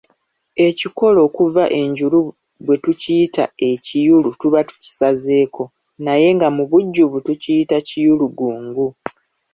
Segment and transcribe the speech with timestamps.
[0.67, 2.19] Ekikolo okuva enjulu
[2.65, 5.63] bwe tukiyita ekiyulu tuba tukisazeeko
[6.05, 8.85] naye nga mu bujjuvu tukiyita Kiyulugungu.